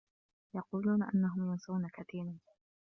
يقولون 0.55 1.03
أنّهم 1.03 1.51
ينسون 1.51 1.87
كثيرا. 1.89 2.37